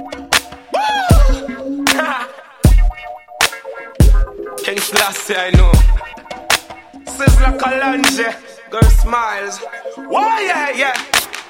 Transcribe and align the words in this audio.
King 4.64 4.80
Selassie, 4.80 5.34
I 5.36 5.50
know. 5.50 5.70
Sizzla 7.04 7.58
Kalonji, 7.58 8.32
girl 8.70 8.82
smiles. 8.82 9.58
Why, 10.08 10.40
yeah, 10.40 10.70
yeah. 10.70 10.94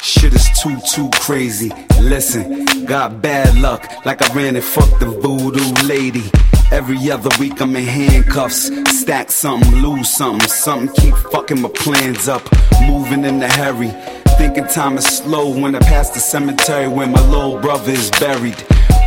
Shit 0.00 0.32
is 0.32 0.48
too, 0.60 0.78
too 0.94 1.10
crazy. 1.14 1.72
Listen, 2.00 2.64
got 2.84 3.20
bad 3.20 3.56
luck, 3.56 4.06
like 4.06 4.22
I 4.22 4.32
ran 4.32 4.54
and 4.54 4.64
fucked 4.64 5.00
the 5.00 5.06
voodoo 5.06 5.72
lady. 5.88 6.30
Every 6.70 7.10
other 7.10 7.30
week 7.40 7.60
I'm 7.60 7.74
in 7.74 7.82
handcuffs. 7.84 8.70
Stack 9.00 9.32
something, 9.32 9.74
lose 9.82 10.08
something. 10.08 10.48
Something 10.48 10.94
keep 10.94 11.14
fucking 11.32 11.60
my 11.60 11.68
plans 11.70 12.28
up. 12.28 12.42
Moving 12.82 13.24
in 13.24 13.42
a 13.42 13.48
hurry. 13.52 13.92
Thinking 14.38 14.66
time 14.66 14.98
is 14.98 15.06
slow 15.06 15.48
when 15.48 15.74
I 15.74 15.78
pass 15.78 16.10
the 16.10 16.20
cemetery 16.20 16.88
where 16.88 17.06
my 17.06 17.26
little 17.28 17.58
brother 17.58 17.92
is 17.92 18.10
buried. 18.20 18.56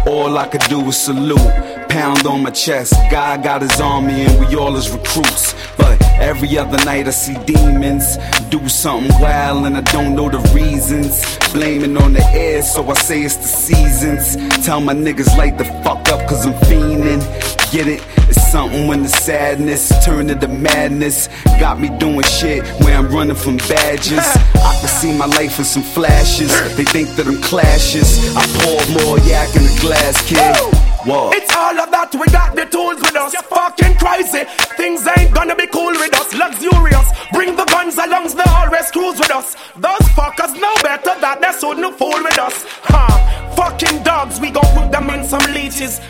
All 0.08 0.38
I 0.38 0.48
could 0.48 0.62
do 0.62 0.80
was 0.80 0.98
salute, 0.98 1.38
pound 1.88 2.26
on 2.26 2.42
my 2.42 2.50
chest. 2.50 2.94
God 3.12 3.44
got 3.44 3.62
his 3.62 3.80
army 3.80 4.26
and 4.26 4.40
we 4.40 4.56
all 4.56 4.74
his 4.74 4.90
recruits. 4.90 5.54
But 5.78 6.02
every 6.20 6.58
other 6.58 6.84
night 6.84 7.08
I 7.08 7.12
see 7.12 7.36
demons 7.46 8.18
do 8.50 8.68
something 8.68 9.12
wild 9.22 9.68
and 9.68 9.78
I 9.78 9.82
don't 9.82 10.16
know 10.16 10.30
the 10.30 10.40
reasons. 10.54 11.24
Blaming 11.54 11.96
on 11.98 12.14
the 12.14 12.26
air, 12.34 12.64
so 12.64 12.90
I 12.90 12.94
say 12.94 13.22
it's 13.22 13.38
the 13.38 13.48
seasons. 13.48 14.36
Tell 14.66 14.82
my 14.82 14.94
niggas 14.94 15.38
light 15.38 15.60
the 15.60 15.66
fuck 15.84 16.10
up 16.10 16.28
cause 16.28 16.46
I'm 16.48 16.54
fiending. 16.66 17.22
Get 17.72 17.88
it? 17.88 18.19
Something 18.50 18.88
when 18.88 19.04
the 19.04 19.10
sadness 19.10 19.94
turned 20.04 20.32
into 20.32 20.48
madness. 20.48 21.30
Got 21.60 21.80
me 21.80 21.90
doing 22.00 22.24
shit 22.24 22.66
where 22.82 22.98
I'm 22.98 23.08
running 23.10 23.36
from 23.36 23.58
badges. 23.58 24.18
I 24.18 24.76
can 24.80 24.88
see 24.88 25.16
my 25.16 25.28
life 25.28 25.60
in 25.60 25.66
some 25.66 25.84
flashes. 25.84 26.50
They 26.76 26.84
think 26.84 27.10
that 27.10 27.28
I'm 27.28 27.40
clashes. 27.44 28.18
I 28.36 28.42
pour 28.58 28.82
more 29.06 29.20
yak 29.20 29.56
in 29.56 29.62
the 29.62 29.78
glass, 29.80 30.18
kid. 30.28 30.40
Whoa. 31.06 31.30
It's 31.32 31.56
all 31.56 31.78
of 31.78 31.92
that, 31.92 32.10
we 32.12 32.26
got 32.34 32.56
the 32.56 32.66
tools 32.66 32.98
with 32.98 33.16
us. 33.16 33.34
You're 33.34 33.44
Fucking 33.44 33.96
crazy. 34.02 34.44
Things 34.82 35.06
ain't 35.16 35.32
gonna 35.32 35.56
be 35.56 35.68
cool 35.68 35.94
with 35.94 36.14
us. 36.16 36.34
Luxurious. 36.34 37.06
Bring 37.32 37.56
the 37.56 37.66
guns 37.66 37.98
along, 38.00 38.34
they 38.34 38.50
always 38.50 38.90
cruise 38.90 39.20
with 39.20 39.30
us. 39.30 39.54
Those 39.78 40.06
fuckers 40.18 40.60
know 40.60 40.74
better 40.82 41.14
that 41.22 41.38
they 41.38 41.54
shouldn't 41.54 41.98
fool 42.00 42.18
with 42.24 42.40
us. 42.40 42.66
Huh. 42.82 43.14
Fucking 43.56 44.02
dogs, 44.02 44.40
we 44.40 44.50
gon' 44.50 44.66
put 44.74 44.92
them 44.92 45.10
in 45.12 45.24
some 45.24 45.46
leeches. 45.54 46.02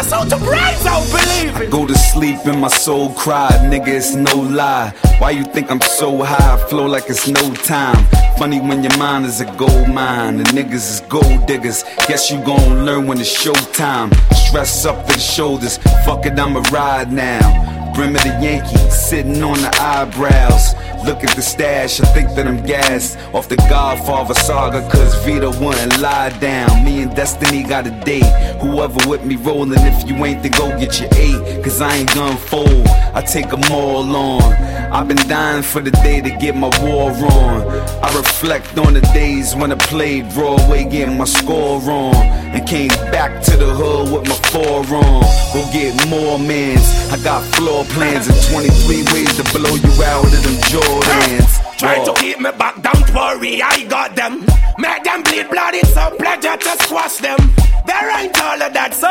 My 0.00 0.06
soul 0.06 0.24
to 0.24 0.36
rise 0.46 0.86
out, 0.86 1.04
believe 1.10 1.60
it. 1.60 1.70
Go 1.70 1.86
to 1.86 1.94
sleep 1.94 2.38
and 2.46 2.58
my 2.58 2.68
soul 2.68 3.12
cry, 3.12 3.50
nigga, 3.70 3.88
it's 3.88 4.14
no 4.14 4.34
lie. 4.34 4.94
Why 5.18 5.30
you 5.30 5.44
think 5.44 5.70
I'm 5.70 5.80
so 5.82 6.22
high? 6.22 6.54
I 6.54 6.56
flow 6.68 6.86
like 6.86 7.10
it's 7.10 7.28
no 7.28 7.52
time. 7.52 8.02
Funny 8.38 8.60
when 8.60 8.82
your 8.82 8.96
mind 8.96 9.26
is 9.26 9.42
a 9.42 9.44
gold 9.56 9.88
mine, 9.88 10.38
the 10.38 10.44
niggas 10.44 10.86
is 10.94 11.00
gold 11.02 11.46
diggers. 11.46 11.84
Guess 12.08 12.30
you 12.30 12.42
gon' 12.44 12.86
learn 12.86 13.06
when 13.06 13.20
it's 13.20 13.30
showtime. 13.44 14.08
Stress 14.34 14.86
up 14.86 15.06
the 15.06 15.18
shoulders, 15.18 15.76
fuck 16.06 16.24
it, 16.24 16.38
I'ma 16.38 16.62
ride 16.72 17.12
now. 17.12 17.92
Brim 17.92 18.16
of 18.16 18.22
the 18.22 18.38
Yankee, 18.40 18.78
sitting 18.90 19.42
on 19.42 19.60
the 19.60 19.70
eyebrows. 19.78 20.72
Look 21.04 21.24
at 21.24 21.34
the 21.34 21.42
stash, 21.42 22.00
I 22.00 22.04
think 22.12 22.34
that 22.36 22.46
I'm 22.46 22.64
gassed 22.66 23.18
off 23.32 23.48
the 23.48 23.56
Godfather 23.56 24.34
saga. 24.34 24.86
Cause 24.90 25.14
Vito 25.24 25.50
wouldn't 25.58 25.98
lie 25.98 26.30
down. 26.40 26.84
Me 26.84 27.02
and 27.02 27.14
Destiny 27.16 27.62
got 27.62 27.86
a 27.86 27.90
date. 28.04 28.24
Whoever 28.60 29.08
with 29.08 29.24
me 29.24 29.36
rolling, 29.36 29.80
if 29.80 30.08
you 30.08 30.14
ain't, 30.24 30.42
then 30.42 30.52
go 30.52 30.68
get 30.78 31.00
your 31.00 31.08
eight. 31.14 31.64
Cause 31.64 31.80
I 31.80 31.96
ain't 31.96 32.14
gonna 32.14 32.36
fold, 32.36 32.86
I 33.14 33.22
take 33.22 33.48
them 33.48 33.62
all 33.72 34.14
on. 34.14 34.42
I've 34.92 35.08
been 35.08 35.28
dying 35.28 35.62
for 35.62 35.80
the 35.80 35.92
day 35.92 36.20
to 36.20 36.30
get 36.30 36.54
my 36.56 36.70
war 36.82 37.10
on. 37.10 37.62
I 38.04 38.16
reflect 38.16 38.76
on 38.76 38.92
the 38.92 39.00
days 39.14 39.54
when 39.54 39.72
I 39.72 39.76
played 39.76 40.28
Broadway, 40.34 40.84
getting 40.84 41.16
my 41.16 41.24
score 41.24 41.80
on. 41.90 42.14
And 42.50 42.68
came 42.68 42.88
back 43.12 43.42
to 43.44 43.56
the 43.56 43.72
hood 43.72 44.12
with 44.12 44.28
my 44.28 44.34
forearm. 44.50 45.22
Go 45.54 45.62
get 45.72 45.94
more 46.08 46.38
mans. 46.38 46.82
I 47.12 47.22
got 47.22 47.42
floor 47.54 47.84
plans 47.94 48.26
and 48.26 48.42
23 48.50 49.04
ways 49.14 49.36
to 49.36 49.44
blow 49.56 49.74
you 49.74 50.02
out 50.02 50.24
of 50.24 50.42
them 50.42 50.58
Jordans. 50.90 51.78
Try 51.78 52.04
to 52.04 52.12
keep 52.14 52.38
me 52.40 52.50
back, 52.50 52.82
don't 52.82 53.14
worry, 53.14 53.62
I 53.62 53.84
got 53.84 54.16
them. 54.16 54.44
Make 54.78 55.04
them 55.04 55.22
bleed 55.22 55.48
blood, 55.48 55.74
it's 55.74 55.96
a 55.96 56.10
pleasure 56.18 56.56
to 56.56 56.82
squash 56.84 57.18
them. 57.18 57.38
There 57.86 58.20
ain't 58.20 58.38
all 58.42 58.60
of 58.60 58.72
that, 58.74 58.92
so 58.92 59.08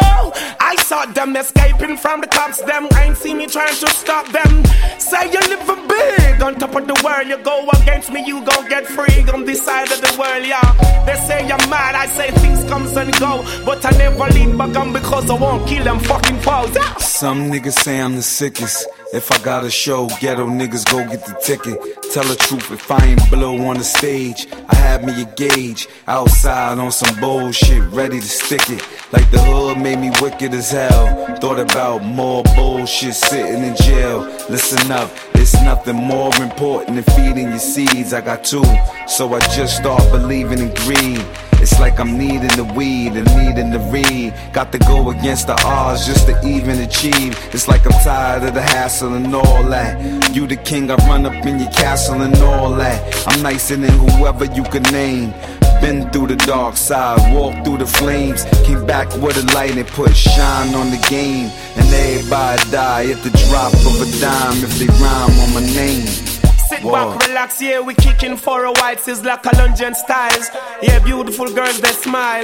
I 0.59 0.75
saw 0.77 1.05
them 1.05 1.35
escaping 1.35 1.97
from 1.97 2.21
the 2.21 2.27
cops. 2.27 2.61
Them 2.61 2.87
ain't 2.97 3.17
see 3.17 3.33
me 3.33 3.47
trying 3.47 3.75
to 3.75 3.89
stop 3.89 4.27
them. 4.27 4.63
Say 4.99 5.31
you 5.31 5.39
live 5.49 5.67
a 5.67 5.75
big 5.87 6.41
on 6.41 6.55
top 6.55 6.75
of 6.75 6.85
the 6.85 6.99
world, 7.03 7.27
you 7.27 7.37
go 7.43 7.67
against 7.81 8.11
me, 8.11 8.23
you 8.25 8.43
gon' 8.45 8.69
get 8.69 8.85
free 8.85 9.23
on 9.33 9.45
this 9.45 9.63
side 9.63 9.91
of 9.91 10.01
the 10.01 10.15
world, 10.19 10.45
yeah. 10.45 10.69
They 11.05 11.15
say 11.27 11.47
you're 11.47 11.65
mad, 11.69 11.95
I 11.95 12.05
say 12.07 12.29
things 12.31 12.63
comes 12.65 12.95
and 12.95 13.11
go, 13.19 13.43
but 13.65 13.83
I 13.85 13.91
never 13.97 14.27
leave 14.27 14.53
my 14.53 14.69
gun 14.69 14.93
because 14.93 15.29
I 15.29 15.33
won't 15.33 15.67
kill 15.67 15.83
them 15.83 15.99
fucking 15.99 16.39
foes. 16.41 16.75
Yeah. 16.75 16.95
Some 16.97 17.49
niggas 17.51 17.73
say 17.73 17.99
I'm 17.99 18.15
the 18.15 18.21
sickest. 18.21 18.85
If 19.11 19.31
I 19.31 19.39
got 19.43 19.63
a 19.63 19.71
show, 19.71 20.07
ghetto 20.19 20.45
niggas 20.45 20.85
go 20.91 20.99
get 20.99 21.25
the 21.25 21.33
ticket. 21.43 21.81
Tell 22.13 22.23
the 22.25 22.35
truth, 22.35 22.71
if 22.71 22.91
I 22.91 23.03
ain't 23.03 23.31
blow 23.31 23.57
on 23.65 23.79
the 23.79 23.83
stage, 23.83 24.47
I 24.69 24.75
have 24.75 25.03
me 25.03 25.23
a 25.23 25.25
gauge. 25.25 25.87
Outside 26.05 26.77
on 26.77 26.91
some 26.91 27.19
bullshit, 27.19 27.81
ready 27.91 28.19
to 28.19 28.27
stick 28.27 28.69
it. 28.69 28.87
Like 29.11 29.29
the 29.31 29.39
hood 29.41 29.79
made 29.79 29.97
me 29.97 30.11
wicked 30.21 30.53
as 30.53 30.69
hell. 30.69 31.35
Thought 31.37 31.59
about 31.59 32.03
more 32.03 32.43
bullshit 32.55 33.15
sitting 33.15 33.63
in 33.63 33.75
jail. 33.77 34.19
Listen 34.47 34.91
up, 34.91 35.09
it's 35.33 35.55
nothing 35.63 35.95
more 35.95 36.31
important 36.35 37.03
than 37.03 37.15
feeding 37.15 37.49
your 37.49 37.57
seeds. 37.57 38.13
I 38.13 38.21
got 38.21 38.43
two, 38.43 38.63
so 39.07 39.33
I 39.33 39.39
just 39.55 39.77
start 39.77 40.03
believing 40.11 40.59
in 40.59 40.71
greed. 40.85 41.25
It's 41.61 41.79
like 41.79 41.99
I'm 41.99 42.17
needing 42.17 42.55
the 42.55 42.63
weed 42.75 43.13
and 43.13 43.27
needing 43.37 43.69
the 43.69 43.79
read. 43.91 44.33
Got 44.53 44.71
to 44.71 44.79
go 44.79 45.11
against 45.11 45.47
the 45.47 45.61
odds 45.65 46.05
just 46.05 46.27
to 46.27 46.47
even 46.47 46.79
achieve. 46.79 47.37
It's 47.53 47.67
like 47.67 47.85
I'm 47.85 47.91
tired 48.03 48.43
of 48.43 48.53
the 48.53 48.61
hassle 48.61 49.13
and 49.13 49.33
all 49.33 49.63
that. 49.65 50.33
You 50.33 50.47
the 50.47 50.55
king, 50.55 50.89
I 50.89 50.95
run 51.07 51.25
up 51.25 51.45
in 51.45 51.59
your 51.59 51.71
castle 51.71 52.21
and 52.21 52.35
all 52.37 52.71
that. 52.75 52.97
I'm 53.27 53.41
nicer 53.41 53.75
than 53.75 53.91
whoever 54.09 54.45
you 54.45 54.63
can 54.63 54.83
name. 54.83 55.33
Been 55.81 56.09
through 56.11 56.27
the 56.27 56.35
dark 56.35 56.75
side, 56.75 57.33
walked 57.33 57.65
through 57.65 57.77
the 57.77 57.87
flames. 57.87 58.43
Came 58.65 58.85
back 58.85 59.07
with 59.21 59.37
a 59.37 59.53
light 59.53 59.77
and 59.77 59.87
put 59.87 60.15
shine 60.15 60.75
on 60.75 60.91
the 60.91 61.05
game. 61.09 61.49
And 61.75 61.87
everybody 61.93 62.71
die 62.71 63.11
at 63.11 63.23
the 63.23 63.31
drop 63.47 63.73
of 63.73 63.95
a 64.01 64.19
dime 64.19 64.63
if 64.63 64.77
they 64.77 64.87
rhyme 64.87 65.39
on 65.39 65.53
my 65.53 65.65
name. 65.73 66.28
Sit 66.69 66.83
Whoa. 66.83 66.91
back, 66.91 67.27
relax, 67.27 67.59
yeah, 67.59 67.79
we 67.79 67.95
kicking 67.95 68.37
for 68.37 68.65
a 68.65 68.71
white 68.73 68.99
sizzler, 68.99 69.41
Colombian 69.41 69.95
styles. 69.95 70.49
Yeah, 70.83 70.99
beautiful 70.99 71.51
girls, 71.51 71.81
they 71.81 71.89
smile. 71.89 72.43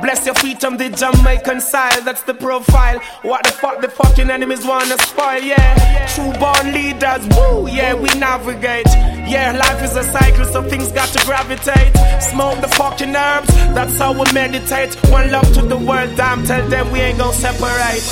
Bless 0.00 0.24
your 0.24 0.36
feet 0.36 0.64
on 0.64 0.76
the 0.76 0.88
Jamaican 0.88 1.60
style, 1.60 2.00
that's 2.02 2.22
the 2.22 2.34
profile. 2.34 3.00
What 3.22 3.42
the 3.42 3.50
fuck 3.50 3.80
the 3.80 3.88
fucking 3.88 4.30
enemies 4.30 4.64
wanna 4.64 4.96
spoil, 4.98 5.42
yeah. 5.42 6.06
True 6.14 6.32
born 6.38 6.72
leaders, 6.72 7.26
woo, 7.36 7.66
yeah, 7.66 7.94
we 7.94 8.08
navigate. 8.20 8.86
Yeah, 9.26 9.50
life 9.58 9.82
is 9.82 9.96
a 9.96 10.04
cycle, 10.04 10.44
so 10.44 10.62
things 10.62 10.92
got 10.92 11.08
to 11.08 11.26
gravitate. 11.26 11.92
Smoke 12.22 12.60
the 12.60 12.68
fucking 12.68 13.16
herbs, 13.16 13.48
that's 13.74 13.98
how 13.98 14.12
we 14.12 14.30
meditate. 14.32 14.94
One 15.10 15.32
love 15.32 15.52
to 15.54 15.62
the 15.62 15.76
world, 15.76 16.14
damn, 16.14 16.44
tell 16.44 16.64
them 16.68 16.92
we 16.92 17.00
ain't 17.00 17.18
gonna 17.18 17.32
separate. 17.32 18.04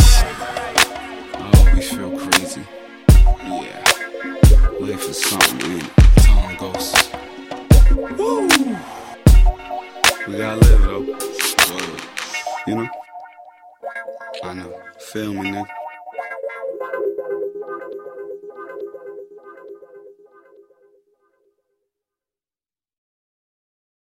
We 10.27 10.39
gotta 10.39 10.59
live 10.59 10.81
though. 10.81 11.19
You 12.67 12.77
know? 12.77 12.89
I 14.43 14.55
know. 14.55 14.81
Feel 14.99 15.35
me, 15.35 15.51
nigga. 15.51 15.84